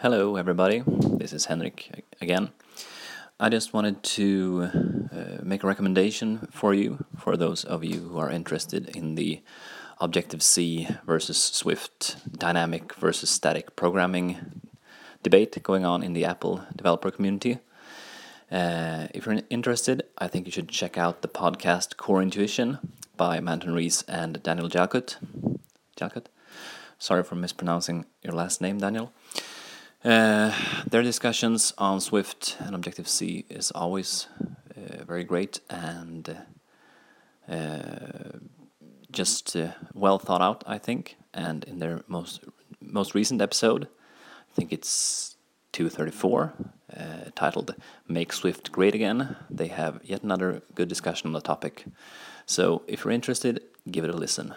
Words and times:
Hello, 0.00 0.36
everybody. 0.36 0.84
This 0.86 1.32
is 1.32 1.46
Henrik 1.46 2.04
again. 2.20 2.50
I 3.40 3.48
just 3.48 3.74
wanted 3.74 4.04
to 4.04 4.70
uh, 5.12 5.42
make 5.42 5.64
a 5.64 5.66
recommendation 5.66 6.46
for 6.52 6.72
you, 6.72 7.04
for 7.18 7.36
those 7.36 7.64
of 7.64 7.82
you 7.82 8.02
who 8.02 8.16
are 8.16 8.30
interested 8.30 8.94
in 8.96 9.16
the 9.16 9.42
Objective 10.00 10.40
C 10.40 10.86
versus 11.04 11.42
Swift 11.42 12.16
dynamic 12.30 12.94
versus 12.94 13.28
static 13.28 13.74
programming 13.74 14.60
debate 15.24 15.60
going 15.64 15.84
on 15.84 16.04
in 16.04 16.12
the 16.12 16.24
Apple 16.24 16.62
developer 16.76 17.10
community. 17.10 17.58
Uh, 18.52 19.08
if 19.12 19.26
you're 19.26 19.40
interested, 19.50 20.04
I 20.16 20.28
think 20.28 20.46
you 20.46 20.52
should 20.52 20.68
check 20.68 20.96
out 20.96 21.22
the 21.22 21.28
podcast 21.28 21.96
Core 21.96 22.22
Intuition 22.22 22.78
by 23.16 23.40
Manton 23.40 23.74
Reece 23.74 24.02
and 24.02 24.40
Daniel 24.44 24.68
Jalkut. 24.68 25.16
Jalkut? 25.96 26.26
Sorry 27.00 27.24
for 27.24 27.34
mispronouncing 27.34 28.06
your 28.22 28.34
last 28.34 28.60
name, 28.60 28.78
Daniel. 28.78 29.12
Uh, 30.04 30.52
their 30.88 31.02
discussions 31.02 31.72
on 31.76 32.00
Swift 32.00 32.56
and 32.60 32.74
Objective 32.74 33.08
C 33.08 33.44
is 33.50 33.72
always 33.72 34.28
uh, 34.40 35.04
very 35.04 35.24
great 35.24 35.60
and 35.68 36.36
uh, 37.48 38.38
just 39.10 39.56
uh, 39.56 39.72
well 39.94 40.18
thought 40.18 40.40
out, 40.40 40.62
I 40.66 40.78
think. 40.78 41.16
And 41.34 41.64
in 41.64 41.80
their 41.80 42.02
most 42.06 42.40
most 42.80 43.14
recent 43.14 43.42
episode, 43.42 43.88
I 44.50 44.54
think 44.54 44.72
it's 44.72 45.36
234, 45.72 46.52
uh, 46.96 47.02
titled 47.34 47.74
"Make 48.06 48.32
Swift 48.32 48.70
Great 48.70 48.94
Again," 48.94 49.36
they 49.50 49.68
have 49.68 50.00
yet 50.04 50.22
another 50.22 50.62
good 50.74 50.88
discussion 50.88 51.26
on 51.26 51.32
the 51.32 51.40
topic. 51.40 51.84
So, 52.46 52.82
if 52.86 53.04
you're 53.04 53.12
interested, 53.12 53.62
give 53.90 54.04
it 54.04 54.10
a 54.10 54.16
listen. 54.16 54.54